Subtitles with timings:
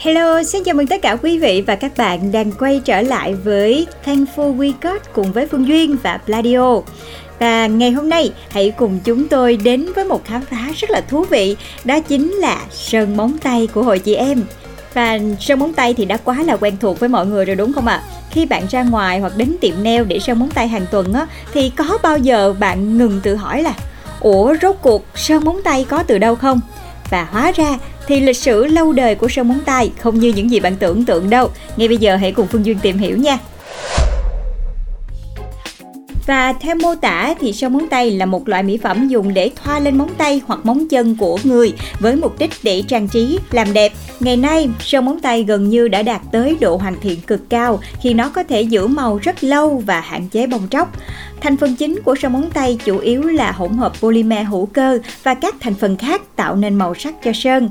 [0.00, 3.34] Hello, xin chào mừng tất cả quý vị và các bạn đang quay trở lại
[3.34, 6.80] với Thankful We Got cùng với Phương Duyên và Pladio.
[7.38, 11.00] Và ngày hôm nay hãy cùng chúng tôi đến với một khám phá rất là
[11.00, 14.42] thú vị Đó chính là sơn móng tay của hội chị em
[14.94, 17.72] Và sơn móng tay thì đã quá là quen thuộc với mọi người rồi đúng
[17.72, 17.94] không ạ?
[17.94, 18.04] À?
[18.30, 21.26] Khi bạn ra ngoài hoặc đến tiệm nail để sơn móng tay hàng tuần á
[21.52, 23.74] Thì có bao giờ bạn ngừng tự hỏi là
[24.20, 26.60] Ủa rốt cuộc sơn móng tay có từ đâu không?
[27.10, 27.78] Và hóa ra
[28.08, 31.04] thì lịch sử lâu đời của sơn móng tay không như những gì bạn tưởng
[31.04, 31.50] tượng đâu.
[31.76, 33.38] Ngay bây giờ hãy cùng Phương Duyên tìm hiểu nha.
[36.28, 39.50] Và theo mô tả thì sơn móng tay là một loại mỹ phẩm dùng để
[39.56, 43.38] thoa lên móng tay hoặc móng chân của người với mục đích để trang trí,
[43.50, 43.92] làm đẹp.
[44.20, 47.80] Ngày nay, sơn móng tay gần như đã đạt tới độ hoàn thiện cực cao
[48.02, 50.92] khi nó có thể giữ màu rất lâu và hạn chế bong tróc.
[51.40, 54.98] Thành phần chính của sơn móng tay chủ yếu là hỗn hợp polymer hữu cơ
[55.22, 57.68] và các thành phần khác tạo nên màu sắc cho sơn.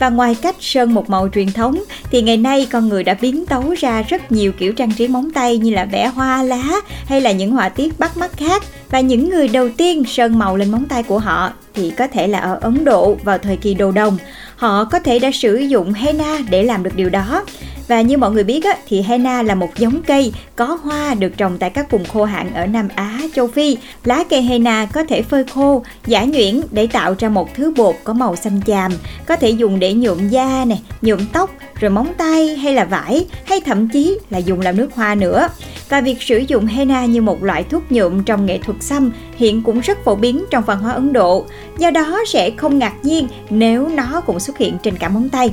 [0.00, 3.46] Và ngoài cách sơn một màu truyền thống, thì ngày nay con người đã biến
[3.46, 6.62] tấu ra rất nhiều kiểu trang trí móng tay như là vẽ hoa lá
[7.06, 8.62] hay là những họa tiết bắt mắt khác.
[8.90, 12.26] Và những người đầu tiên sơn màu lên móng tay của họ thì có thể
[12.26, 14.18] là ở Ấn Độ vào thời kỳ đồ đồng.
[14.56, 17.44] Họ có thể đã sử dụng henna để làm được điều đó.
[17.90, 21.36] Và như mọi người biết á, thì henna là một giống cây có hoa được
[21.36, 23.76] trồng tại các vùng khô hạn ở Nam Á, châu Phi.
[24.04, 27.94] Lá cây henna có thể phơi khô, giả nhuyễn để tạo ra một thứ bột
[28.04, 28.92] có màu xanh chàm,
[29.26, 33.26] có thể dùng để nhuộm da nè, nhuộm tóc, rồi móng tay hay là vải,
[33.44, 35.48] hay thậm chí là dùng làm nước hoa nữa.
[35.88, 39.62] Và việc sử dụng henna như một loại thuốc nhuộm trong nghệ thuật xăm hiện
[39.62, 41.44] cũng rất phổ biến trong văn hóa Ấn Độ.
[41.78, 45.52] Do đó sẽ không ngạc nhiên nếu nó cũng xuất hiện trên cả móng tay.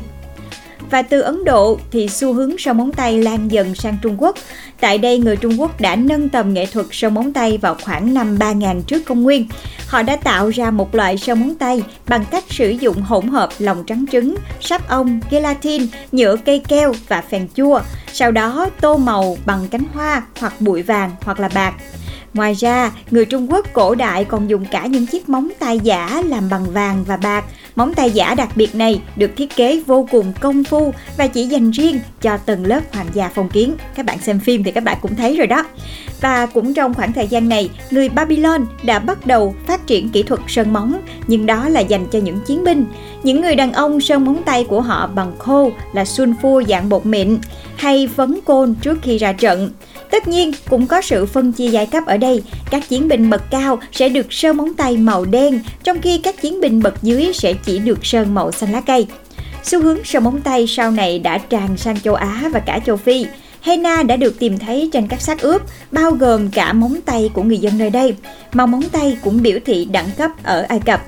[0.92, 4.36] Và từ Ấn Độ thì xu hướng sơn móng tay lan dần sang Trung Quốc.
[4.80, 8.14] Tại đây người Trung Quốc đã nâng tầm nghệ thuật sơn móng tay vào khoảng
[8.14, 9.48] năm 3000 trước công nguyên.
[9.88, 13.50] Họ đã tạo ra một loại sơn móng tay bằng cách sử dụng hỗn hợp
[13.60, 17.82] lòng trắng trứng, sáp ong, gelatin, nhựa cây keo và phèn chua.
[18.14, 21.74] Sau đó tô màu bằng cánh hoa hoặc bụi vàng hoặc là bạc.
[22.34, 26.24] Ngoài ra, người Trung Quốc cổ đại còn dùng cả những chiếc móng tay giả
[26.26, 27.46] làm bằng vàng và bạc.
[27.78, 31.46] Móng tay giả đặc biệt này được thiết kế vô cùng công phu và chỉ
[31.46, 33.76] dành riêng cho tầng lớp hoàng gia phong kiến.
[33.96, 35.64] Các bạn xem phim thì các bạn cũng thấy rồi đó.
[36.22, 40.24] Và cũng trong khoảng thời gian này, người Babylon đã bắt đầu phát triển kỹ
[40.24, 42.86] thuật sơn móng, nhưng đó là dành cho những chiến binh.
[43.28, 47.06] Những người đàn ông sơn móng tay của họ bằng khô là sunfu dạng bột
[47.06, 47.38] mịn
[47.76, 49.72] hay phấn côn trước khi ra trận.
[50.12, 53.52] Tất nhiên cũng có sự phân chia giai cấp ở đây, các chiến binh bậc
[53.52, 57.34] cao sẽ được sơn móng tay màu đen, trong khi các chiến binh bậc dưới
[57.34, 59.08] sẽ chỉ được sơn màu xanh lá cây.
[59.64, 62.98] Xu hướng sơn móng tay sau này đã tràn sang châu Á và cả châu
[62.98, 63.26] Phi.
[63.62, 65.62] Henna đã được tìm thấy trên các xác ướp,
[65.92, 68.16] bao gồm cả móng tay của người dân nơi đây.
[68.54, 71.02] Màu móng tay cũng biểu thị đẳng cấp ở Ai Cập.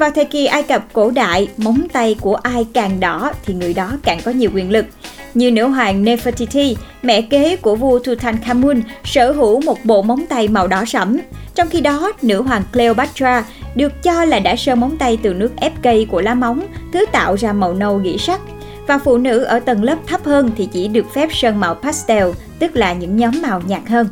[0.00, 3.74] Vào thời kỳ Ai Cập cổ đại, móng tay của ai càng đỏ thì người
[3.74, 4.86] đó càng có nhiều quyền lực
[5.34, 10.48] như nữ hoàng Nefertiti, mẹ kế của vua Tutankhamun, sở hữu một bộ móng tay
[10.48, 11.18] màu đỏ sẫm.
[11.54, 13.44] Trong khi đó, nữ hoàng Cleopatra
[13.74, 17.06] được cho là đã sơn móng tay từ nước ép cây của lá móng, thứ
[17.12, 18.40] tạo ra màu nâu gỉ sắt.
[18.86, 22.28] Và phụ nữ ở tầng lớp thấp hơn thì chỉ được phép sơn màu pastel,
[22.58, 24.08] tức là những nhóm màu nhạt hơn.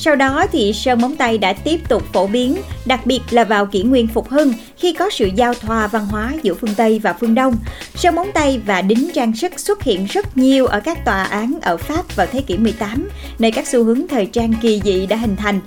[0.00, 3.66] Sau đó thì sơn móng tay đã tiếp tục phổ biến, đặc biệt là vào
[3.66, 7.12] kỷ nguyên phục hưng khi có sự giao thoa văn hóa giữa phương Tây và
[7.12, 7.54] phương Đông.
[7.94, 11.58] Sơn móng tay và đính trang sức xuất hiện rất nhiều ở các tòa án
[11.62, 15.16] ở Pháp vào thế kỷ 18, nơi các xu hướng thời trang kỳ dị đã
[15.16, 15.60] hình thành.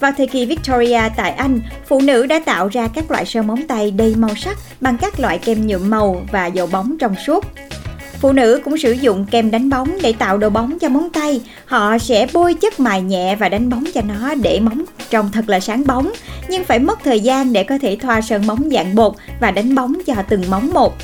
[0.00, 3.66] Vào thời kỳ Victoria tại Anh, phụ nữ đã tạo ra các loại sơn móng
[3.68, 7.44] tay đầy màu sắc bằng các loại kem nhuộm màu và dầu bóng trong suốt.
[8.20, 11.40] Phụ nữ cũng sử dụng kem đánh bóng để tạo độ bóng cho móng tay.
[11.64, 15.48] Họ sẽ bôi chất mài nhẹ và đánh bóng cho nó để móng trông thật
[15.48, 16.12] là sáng bóng,
[16.48, 19.74] nhưng phải mất thời gian để có thể thoa sơn móng dạng bột và đánh
[19.74, 20.96] bóng cho từng móng một.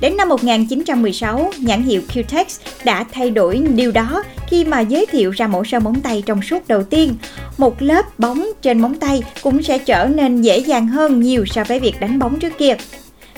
[0.00, 5.30] Đến năm 1916, nhãn hiệu Cutex đã thay đổi điều đó khi mà giới thiệu
[5.30, 7.14] ra mẫu sơn móng tay trong suốt đầu tiên.
[7.58, 11.64] Một lớp bóng trên móng tay cũng sẽ trở nên dễ dàng hơn nhiều so
[11.64, 12.76] với việc đánh bóng trước kia.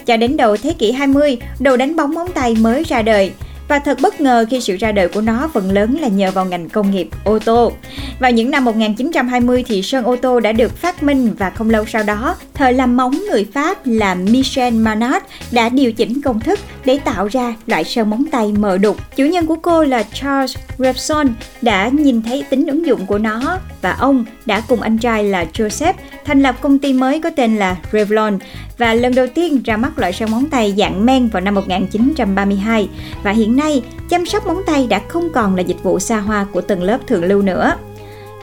[0.07, 3.33] Cho đến đầu thế kỷ 20, đồ đánh bóng móng tay mới ra đời.
[3.69, 6.45] và thật bất ngờ khi sự ra đời của nó phần lớn là nhờ vào
[6.45, 7.73] ngành công nghiệp ô tô.
[8.23, 11.87] Vào những năm 1920 thì sơn ô tô đã được phát minh và không lâu
[11.87, 15.23] sau đó, thời làm móng người Pháp là Michel Manat
[15.53, 18.97] đã điều chỉnh công thức để tạo ra loại sơn móng tay mờ đục.
[19.17, 21.29] Chủ nhân của cô là Charles Revson
[21.63, 25.45] đã nhìn thấy tính ứng dụng của nó và ông đã cùng anh trai là
[25.53, 28.39] Joseph thành lập công ty mới có tên là Revlon
[28.79, 32.89] và lần đầu tiên ra mắt loại sơn móng tay dạng men vào năm 1932
[33.23, 36.47] và hiện nay chăm sóc móng tay đã không còn là dịch vụ xa hoa
[36.53, 37.75] của tầng lớp thượng lưu nữa.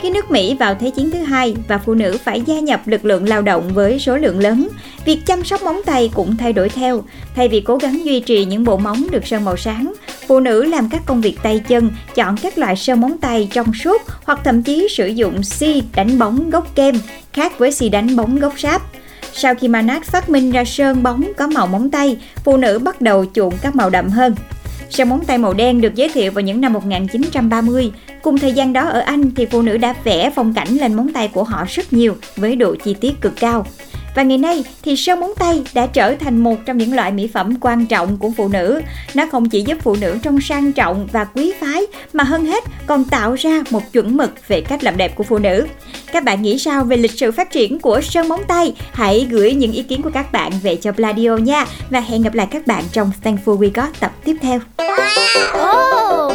[0.01, 3.05] Khi nước Mỹ vào Thế chiến thứ hai và phụ nữ phải gia nhập lực
[3.05, 4.67] lượng lao động với số lượng lớn,
[5.05, 7.03] việc chăm sóc móng tay cũng thay đổi theo.
[7.35, 9.93] Thay vì cố gắng duy trì những bộ móng được sơn màu sáng,
[10.27, 13.73] phụ nữ làm các công việc tay chân, chọn các loại sơn móng tay trong
[13.73, 16.95] suốt hoặc thậm chí sử dụng xi đánh bóng gốc kem,
[17.33, 18.81] khác với xi đánh bóng gốc sáp.
[19.33, 23.01] Sau khi Manat phát minh ra sơn bóng có màu móng tay, phụ nữ bắt
[23.01, 24.35] đầu chuộng các màu đậm hơn.
[24.89, 27.91] Sơn móng tay màu đen được giới thiệu vào những năm 1930.
[28.21, 31.13] Cùng thời gian đó ở Anh thì phụ nữ đã vẽ phong cảnh lên móng
[31.13, 33.65] tay của họ rất nhiều với độ chi tiết cực cao.
[34.15, 37.29] Và ngày nay thì sơn móng tay đã trở thành một trong những loại mỹ
[37.33, 38.81] phẩm quan trọng của phụ nữ.
[39.13, 41.83] Nó không chỉ giúp phụ nữ trông sang trọng và quý phái
[42.13, 45.37] mà hơn hết còn tạo ra một chuẩn mực về cách làm đẹp của phụ
[45.37, 45.67] nữ.
[46.11, 48.73] Các bạn nghĩ sao về lịch sử phát triển của sơn móng tay?
[48.91, 51.65] Hãy gửi những ý kiến của các bạn về cho Pladio nha.
[51.89, 54.59] Và hẹn gặp lại các bạn trong Thankful We Got tập tiếp theo.
[55.53, 56.33] Oh,